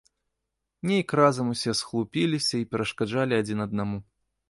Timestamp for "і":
2.65-2.69